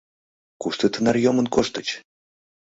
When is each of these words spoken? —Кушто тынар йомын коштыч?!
—Кушто 0.61 0.85
тынар 0.93 1.17
йомын 1.25 1.47
коштыч?! 1.55 1.87